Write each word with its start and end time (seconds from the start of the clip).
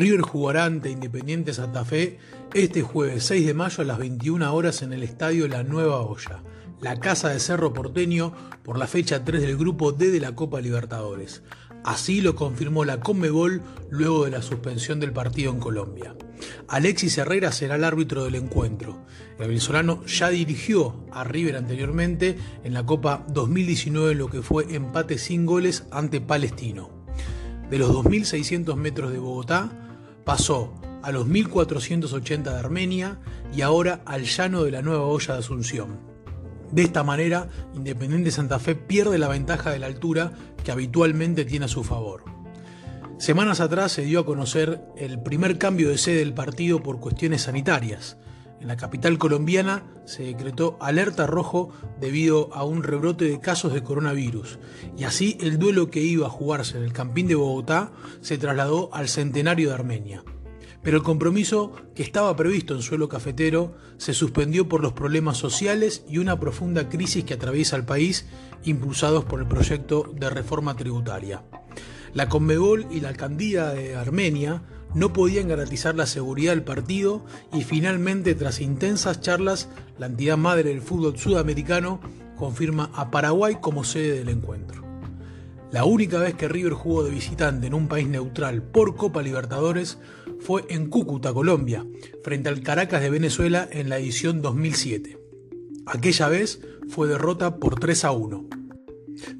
River 0.00 0.22
jugará 0.22 0.64
ante 0.64 0.90
Independiente 0.90 1.52
Santa 1.52 1.84
Fe 1.84 2.18
este 2.54 2.80
jueves 2.80 3.24
6 3.24 3.46
de 3.46 3.54
mayo 3.54 3.82
a 3.82 3.84
las 3.84 3.98
21 3.98 4.54
horas 4.54 4.80
en 4.82 4.94
el 4.94 5.02
estadio 5.02 5.46
La 5.46 5.62
Nueva 5.62 6.00
Olla, 6.00 6.42
la 6.80 6.98
casa 6.98 7.28
de 7.28 7.38
Cerro 7.38 7.74
Porteño, 7.74 8.32
por 8.62 8.78
la 8.78 8.86
fecha 8.86 9.24
3 9.24 9.42
del 9.42 9.58
grupo 9.58 9.92
D 9.92 10.10
de 10.10 10.20
la 10.20 10.34
Copa 10.34 10.62
Libertadores. 10.62 11.42
Así 11.84 12.20
lo 12.20 12.34
confirmó 12.34 12.84
la 12.84 13.00
Conmebol 13.00 13.62
luego 13.90 14.24
de 14.24 14.30
la 14.30 14.42
suspensión 14.42 15.00
del 15.00 15.12
partido 15.12 15.52
en 15.52 15.60
Colombia. 15.60 16.14
Alexis 16.68 17.18
Herrera 17.18 17.52
será 17.52 17.76
el 17.76 17.84
árbitro 17.84 18.24
del 18.24 18.34
encuentro. 18.34 19.04
El 19.38 19.48
venezolano 19.48 20.04
ya 20.06 20.28
dirigió 20.28 21.06
a 21.12 21.24
River 21.24 21.56
anteriormente 21.56 22.36
en 22.64 22.74
la 22.74 22.84
Copa 22.84 23.24
2019 23.28 24.14
lo 24.14 24.28
que 24.28 24.42
fue 24.42 24.74
empate 24.74 25.18
sin 25.18 25.46
goles 25.46 25.84
ante 25.90 26.20
Palestino. 26.20 26.90
De 27.70 27.78
los 27.78 27.90
2.600 27.90 28.74
metros 28.76 29.12
de 29.12 29.18
Bogotá, 29.18 29.70
pasó 30.24 30.74
a 31.02 31.12
los 31.12 31.26
1480 31.26 32.52
de 32.52 32.58
Armenia 32.58 33.18
y 33.54 33.62
ahora 33.62 34.02
al 34.04 34.24
llano 34.24 34.64
de 34.64 34.70
la 34.70 34.82
nueva 34.82 35.04
olla 35.04 35.34
de 35.34 35.40
Asunción. 35.40 36.09
De 36.72 36.82
esta 36.82 37.02
manera, 37.02 37.48
Independiente 37.74 38.30
Santa 38.30 38.58
Fe 38.58 38.74
pierde 38.74 39.18
la 39.18 39.28
ventaja 39.28 39.70
de 39.70 39.78
la 39.78 39.86
altura 39.86 40.32
que 40.62 40.72
habitualmente 40.72 41.44
tiene 41.44 41.64
a 41.64 41.68
su 41.68 41.82
favor. 41.82 42.24
Semanas 43.18 43.60
atrás 43.60 43.92
se 43.92 44.02
dio 44.02 44.20
a 44.20 44.26
conocer 44.26 44.80
el 44.96 45.20
primer 45.20 45.58
cambio 45.58 45.90
de 45.90 45.98
sede 45.98 46.20
del 46.20 46.32
partido 46.32 46.82
por 46.82 47.00
cuestiones 47.00 47.42
sanitarias. 47.42 48.16
En 48.60 48.68
la 48.68 48.76
capital 48.76 49.18
colombiana 49.18 49.84
se 50.04 50.22
decretó 50.22 50.76
alerta 50.80 51.26
rojo 51.26 51.70
debido 52.00 52.48
a 52.54 52.64
un 52.64 52.82
rebrote 52.82 53.26
de 53.26 53.40
casos 53.40 53.72
de 53.72 53.82
coronavirus 53.82 54.58
y 54.96 55.04
así 55.04 55.38
el 55.40 55.58
duelo 55.58 55.90
que 55.90 56.00
iba 56.00 56.26
a 56.26 56.30
jugarse 56.30 56.76
en 56.76 56.84
el 56.84 56.92
Campín 56.92 57.26
de 57.26 57.34
Bogotá 57.34 57.92
se 58.20 58.38
trasladó 58.38 58.90
al 58.92 59.08
centenario 59.08 59.68
de 59.68 59.74
Armenia. 59.74 60.24
Pero 60.82 60.96
el 60.96 61.02
compromiso 61.02 61.72
que 61.94 62.02
estaba 62.02 62.34
previsto 62.36 62.74
en 62.74 62.82
suelo 62.82 63.08
cafetero 63.08 63.74
se 63.98 64.14
suspendió 64.14 64.68
por 64.68 64.80
los 64.80 64.94
problemas 64.94 65.36
sociales 65.36 66.04
y 66.08 66.18
una 66.18 66.40
profunda 66.40 66.88
crisis 66.88 67.24
que 67.24 67.34
atraviesa 67.34 67.76
el 67.76 67.84
país 67.84 68.26
impulsados 68.64 69.24
por 69.24 69.40
el 69.40 69.46
proyecto 69.46 70.10
de 70.14 70.30
reforma 70.30 70.76
tributaria. 70.76 71.42
La 72.14 72.28
Conmebol 72.28 72.86
y 72.90 73.00
la 73.00 73.10
alcaldía 73.10 73.68
de 73.70 73.94
Armenia 73.94 74.62
no 74.94 75.12
podían 75.12 75.48
garantizar 75.48 75.94
la 75.94 76.06
seguridad 76.06 76.52
del 76.52 76.64
partido 76.64 77.24
y 77.52 77.62
finalmente 77.62 78.34
tras 78.34 78.60
intensas 78.60 79.20
charlas 79.20 79.68
la 79.98 80.06
entidad 80.06 80.36
madre 80.36 80.70
del 80.70 80.82
fútbol 80.82 81.18
sudamericano 81.18 82.00
confirma 82.36 82.90
a 82.94 83.10
Paraguay 83.10 83.58
como 83.60 83.84
sede 83.84 84.18
del 84.18 84.30
encuentro. 84.30 84.82
La 85.70 85.84
única 85.84 86.18
vez 86.18 86.34
que 86.34 86.48
River 86.48 86.72
jugó 86.72 87.04
de 87.04 87.10
visitante 87.10 87.68
en 87.68 87.74
un 87.74 87.86
país 87.86 88.08
neutral 88.08 88.60
por 88.60 88.96
Copa 88.96 89.22
Libertadores 89.22 89.98
fue 90.40 90.64
en 90.68 90.88
Cúcuta, 90.88 91.32
Colombia, 91.32 91.86
frente 92.24 92.48
al 92.48 92.62
Caracas 92.62 93.02
de 93.02 93.10
Venezuela 93.10 93.68
en 93.70 93.88
la 93.88 93.98
edición 93.98 94.42
2007. 94.42 95.18
Aquella 95.86 96.28
vez 96.28 96.60
fue 96.88 97.08
derrota 97.08 97.56
por 97.56 97.78
3 97.78 98.04
a 98.04 98.12
1. 98.12 98.48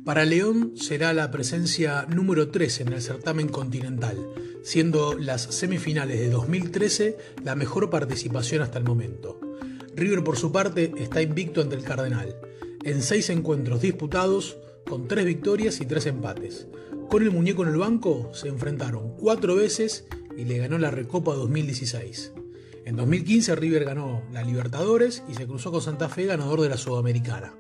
Para 0.04 0.24
León 0.24 0.72
será 0.76 1.12
la 1.12 1.30
presencia 1.30 2.06
número 2.08 2.50
3 2.50 2.80
en 2.80 2.92
el 2.92 3.02
certamen 3.02 3.48
continental, 3.48 4.16
siendo 4.62 5.16
las 5.18 5.42
semifinales 5.42 6.20
de 6.20 6.30
2013 6.30 7.16
la 7.44 7.54
mejor 7.54 7.88
participación 7.88 8.62
hasta 8.62 8.78
el 8.78 8.84
momento. 8.84 9.40
River 9.96 10.22
por 10.22 10.36
su 10.36 10.52
parte 10.52 10.92
está 10.98 11.22
invicto 11.22 11.60
ante 11.60 11.76
el 11.76 11.82
Cardenal, 11.82 12.36
en 12.84 13.02
seis 13.02 13.30
encuentros 13.30 13.80
disputados, 13.80 14.56
con 14.86 15.08
tres 15.08 15.24
victorias 15.24 15.80
y 15.80 15.86
tres 15.86 16.06
empates. 16.06 16.66
Con 17.08 17.22
el 17.22 17.30
muñeco 17.30 17.62
en 17.62 17.70
el 17.70 17.76
banco 17.76 18.30
se 18.34 18.48
enfrentaron 18.48 19.16
cuatro 19.16 19.54
veces 19.54 20.06
y 20.36 20.44
le 20.44 20.58
ganó 20.58 20.78
la 20.78 20.90
Recopa 20.90 21.34
2016. 21.34 22.32
En 22.84 22.96
2015 22.96 23.56
River 23.56 23.84
ganó 23.84 24.22
la 24.32 24.42
Libertadores 24.42 25.22
y 25.28 25.34
se 25.34 25.46
cruzó 25.46 25.70
con 25.70 25.82
Santa 25.82 26.08
Fe 26.08 26.26
ganador 26.26 26.60
de 26.60 26.68
la 26.68 26.76
Sudamericana. 26.76 27.52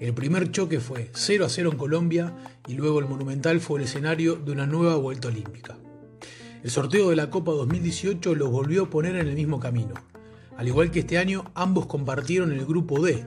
El 0.00 0.14
primer 0.14 0.50
choque 0.50 0.80
fue 0.80 1.10
0 1.12 1.44
a 1.44 1.48
0 1.48 1.70
en 1.72 1.78
Colombia 1.78 2.34
y 2.66 2.74
luego 2.74 2.98
el 2.98 3.06
Monumental 3.06 3.60
fue 3.60 3.78
el 3.78 3.84
escenario 3.84 4.36
de 4.36 4.52
una 4.52 4.66
nueva 4.66 4.96
vuelta 4.96 5.28
olímpica. 5.28 5.78
El 6.62 6.70
sorteo 6.70 7.10
de 7.10 7.16
la 7.16 7.30
Copa 7.30 7.52
2018 7.52 8.34
los 8.34 8.50
volvió 8.50 8.84
a 8.84 8.90
poner 8.90 9.16
en 9.16 9.28
el 9.28 9.34
mismo 9.34 9.60
camino. 9.60 9.94
Al 10.56 10.66
igual 10.66 10.90
que 10.90 11.00
este 11.00 11.18
año, 11.18 11.44
ambos 11.54 11.86
compartieron 11.86 12.52
el 12.52 12.64
grupo 12.64 13.00
D. 13.04 13.24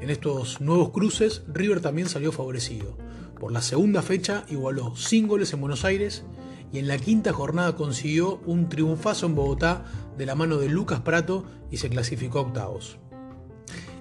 En 0.00 0.10
estos 0.10 0.60
nuevos 0.60 0.90
cruces, 0.90 1.42
River 1.46 1.80
también 1.80 2.08
salió 2.08 2.32
favorecido. 2.32 2.98
Por 3.38 3.52
la 3.52 3.62
segunda 3.62 4.02
fecha 4.02 4.44
igualó 4.50 4.96
sin 4.96 5.28
goles 5.28 5.52
en 5.52 5.60
Buenos 5.60 5.84
Aires 5.84 6.24
y 6.74 6.80
en 6.80 6.88
la 6.88 6.98
quinta 6.98 7.32
jornada 7.32 7.76
consiguió 7.76 8.40
un 8.46 8.68
triunfazo 8.68 9.26
en 9.26 9.36
Bogotá 9.36 9.84
de 10.18 10.26
la 10.26 10.34
mano 10.34 10.56
de 10.56 10.68
Lucas 10.68 11.02
Prato 11.02 11.44
y 11.70 11.76
se 11.76 11.88
clasificó 11.88 12.40
a 12.40 12.42
octavos. 12.42 12.98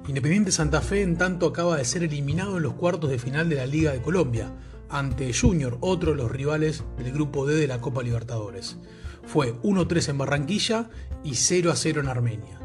Independiente 0.07 0.51
Santa 0.51 0.81
Fe 0.81 1.03
en 1.03 1.15
tanto 1.15 1.45
acaba 1.45 1.77
de 1.77 1.85
ser 1.85 2.01
eliminado 2.01 2.57
en 2.57 2.63
los 2.63 2.73
cuartos 2.73 3.11
de 3.11 3.19
final 3.19 3.47
de 3.47 3.57
la 3.57 3.67
Liga 3.67 3.91
de 3.91 4.01
Colombia, 4.01 4.55
ante 4.89 5.31
Junior, 5.35 5.77
otro 5.81 6.11
de 6.11 6.17
los 6.17 6.31
rivales 6.31 6.83
del 6.97 7.11
grupo 7.11 7.45
D 7.45 7.55
de 7.57 7.67
la 7.67 7.79
Copa 7.79 8.01
Libertadores. 8.01 8.77
Fue 9.23 9.53
1-3 9.61 10.09
en 10.09 10.17
Barranquilla 10.17 10.89
y 11.23 11.33
0-0 11.33 11.99
en 11.99 12.07
Armenia. 12.07 12.59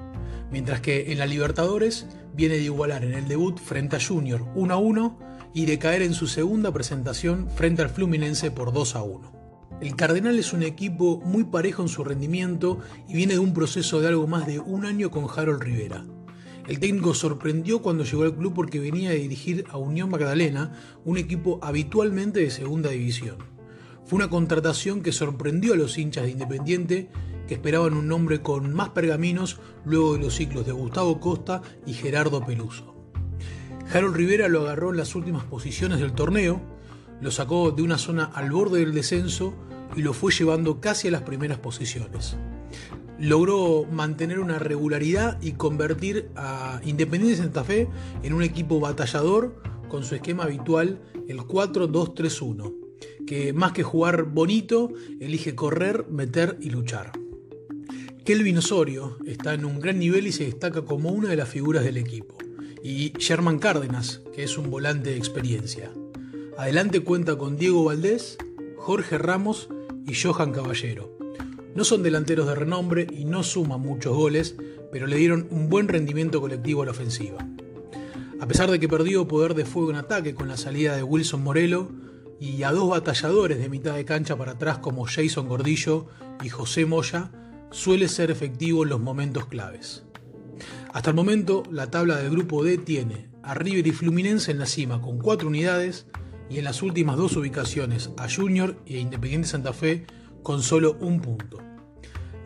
Mientras 0.50 0.80
que 0.80 1.12
en 1.12 1.18
la 1.18 1.26
Libertadores 1.26 2.06
viene 2.32 2.54
de 2.54 2.62
igualar 2.62 3.04
en 3.04 3.12
el 3.12 3.28
debut 3.28 3.58
frente 3.58 3.96
a 3.96 4.00
Junior 4.00 4.42
1-1 4.54 5.18
y 5.52 5.66
de 5.66 5.78
caer 5.78 6.00
en 6.00 6.14
su 6.14 6.28
segunda 6.28 6.72
presentación 6.72 7.50
frente 7.50 7.82
al 7.82 7.90
Fluminense 7.90 8.50
por 8.50 8.72
2-1. 8.72 9.37
El 9.80 9.94
Cardenal 9.94 10.38
es 10.38 10.52
un 10.52 10.64
equipo 10.64 11.20
muy 11.24 11.44
parejo 11.44 11.82
en 11.82 11.88
su 11.88 12.02
rendimiento 12.02 12.80
y 13.08 13.14
viene 13.14 13.34
de 13.34 13.38
un 13.38 13.54
proceso 13.54 14.00
de 14.00 14.08
algo 14.08 14.26
más 14.26 14.46
de 14.46 14.58
un 14.58 14.84
año 14.84 15.10
con 15.10 15.26
Harold 15.34 15.62
Rivera. 15.62 16.04
El 16.66 16.80
técnico 16.80 17.14
sorprendió 17.14 17.80
cuando 17.80 18.04
llegó 18.04 18.24
al 18.24 18.36
club 18.36 18.54
porque 18.54 18.80
venía 18.80 19.10
de 19.10 19.18
dirigir 19.18 19.64
a 19.70 19.78
Unión 19.78 20.10
Magdalena, 20.10 20.72
un 21.04 21.16
equipo 21.16 21.60
habitualmente 21.62 22.40
de 22.40 22.50
segunda 22.50 22.90
división. 22.90 23.36
Fue 24.04 24.16
una 24.16 24.28
contratación 24.28 25.02
que 25.02 25.12
sorprendió 25.12 25.74
a 25.74 25.76
los 25.76 25.96
hinchas 25.96 26.24
de 26.24 26.32
Independiente, 26.32 27.08
que 27.46 27.54
esperaban 27.54 27.94
un 27.94 28.08
nombre 28.08 28.42
con 28.42 28.74
más 28.74 28.90
pergaminos 28.90 29.60
luego 29.84 30.14
de 30.14 30.20
los 30.20 30.34
ciclos 30.34 30.66
de 30.66 30.72
Gustavo 30.72 31.20
Costa 31.20 31.62
y 31.86 31.94
Gerardo 31.94 32.44
Peluso. 32.44 32.94
Harold 33.92 34.16
Rivera 34.16 34.48
lo 34.48 34.60
agarró 34.60 34.90
en 34.90 34.98
las 34.98 35.14
últimas 35.14 35.44
posiciones 35.44 36.00
del 36.00 36.12
torneo, 36.12 36.60
lo 37.20 37.30
sacó 37.30 37.70
de 37.70 37.82
una 37.82 37.98
zona 37.98 38.24
al 38.24 38.50
borde 38.50 38.80
del 38.80 38.94
descenso 38.94 39.54
y 39.96 40.02
lo 40.02 40.12
fue 40.12 40.32
llevando 40.32 40.80
casi 40.80 41.08
a 41.08 41.10
las 41.10 41.22
primeras 41.22 41.58
posiciones 41.58 42.36
logró 43.18 43.84
mantener 43.90 44.38
una 44.38 44.58
regularidad 44.58 45.40
y 45.42 45.52
convertir 45.52 46.30
a 46.36 46.80
Independiente 46.84 47.38
Santa 47.38 47.64
Fe 47.64 47.88
en 48.22 48.32
un 48.32 48.42
equipo 48.42 48.80
batallador 48.80 49.60
con 49.88 50.04
su 50.04 50.14
esquema 50.14 50.44
habitual, 50.44 51.00
el 51.28 51.40
4-2-3-1, 51.40 52.74
que 53.26 53.52
más 53.52 53.72
que 53.72 53.82
jugar 53.82 54.24
bonito, 54.24 54.92
elige 55.20 55.54
correr, 55.54 56.06
meter 56.08 56.56
y 56.60 56.70
luchar. 56.70 57.12
Kelvin 58.24 58.58
Osorio 58.58 59.16
está 59.26 59.54
en 59.54 59.64
un 59.64 59.80
gran 59.80 59.98
nivel 59.98 60.26
y 60.26 60.32
se 60.32 60.44
destaca 60.44 60.82
como 60.82 61.10
una 61.10 61.30
de 61.30 61.36
las 61.36 61.48
figuras 61.48 61.84
del 61.84 61.96
equipo. 61.96 62.36
Y 62.84 63.12
Sherman 63.18 63.58
Cárdenas, 63.58 64.22
que 64.34 64.44
es 64.44 64.58
un 64.58 64.70
volante 64.70 65.10
de 65.10 65.16
experiencia. 65.16 65.90
Adelante 66.58 67.04
cuenta 67.04 67.38
con 67.38 67.56
Diego 67.56 67.84
Valdés, 67.84 68.36
Jorge 68.78 69.16
Ramos 69.16 69.68
y 70.08 70.14
Johan 70.20 70.50
Caballero. 70.50 71.16
No 71.76 71.84
son 71.84 72.02
delanteros 72.02 72.48
de 72.48 72.56
renombre 72.56 73.06
y 73.12 73.26
no 73.26 73.44
suman 73.44 73.80
muchos 73.80 74.16
goles, 74.16 74.56
pero 74.90 75.06
le 75.06 75.18
dieron 75.18 75.46
un 75.52 75.68
buen 75.68 75.86
rendimiento 75.86 76.40
colectivo 76.40 76.82
a 76.82 76.86
la 76.86 76.90
ofensiva. 76.90 77.46
A 78.40 78.46
pesar 78.48 78.72
de 78.72 78.80
que 78.80 78.88
perdió 78.88 79.28
poder 79.28 79.54
de 79.54 79.66
fuego 79.66 79.90
en 79.90 79.96
ataque 79.98 80.34
con 80.34 80.48
la 80.48 80.56
salida 80.56 80.96
de 80.96 81.04
Wilson 81.04 81.44
Morelo 81.44 81.92
y 82.40 82.64
a 82.64 82.72
dos 82.72 82.90
batalladores 82.90 83.60
de 83.60 83.68
mitad 83.68 83.94
de 83.94 84.04
cancha 84.04 84.34
para 84.34 84.52
atrás 84.52 84.78
como 84.78 85.06
Jason 85.06 85.46
Gordillo 85.46 86.08
y 86.42 86.48
José 86.48 86.86
Moya, 86.86 87.30
suele 87.70 88.08
ser 88.08 88.32
efectivo 88.32 88.82
en 88.82 88.88
los 88.88 89.00
momentos 89.00 89.46
claves. 89.46 90.02
Hasta 90.92 91.10
el 91.10 91.16
momento, 91.16 91.62
la 91.70 91.88
tabla 91.88 92.16
del 92.16 92.32
grupo 92.32 92.64
D 92.64 92.78
tiene 92.78 93.28
a 93.44 93.54
River 93.54 93.86
y 93.86 93.92
Fluminense 93.92 94.50
en 94.50 94.58
la 94.58 94.66
cima 94.66 95.00
con 95.00 95.18
cuatro 95.18 95.46
unidades 95.46 96.08
y 96.50 96.58
en 96.58 96.64
las 96.64 96.82
últimas 96.82 97.16
dos 97.16 97.36
ubicaciones 97.36 98.10
a 98.16 98.28
Junior 98.30 98.80
e 98.86 98.98
Independiente 98.98 99.48
Santa 99.48 99.72
Fe 99.72 100.06
con 100.42 100.62
solo 100.62 100.96
un 101.00 101.20
punto. 101.20 101.58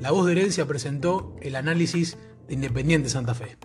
La 0.00 0.10
voz 0.10 0.26
de 0.26 0.32
herencia 0.32 0.66
presentó 0.66 1.36
el 1.40 1.54
análisis 1.54 2.18
de 2.48 2.54
Independiente 2.54 3.08
Santa 3.08 3.34
Fe. 3.34 3.56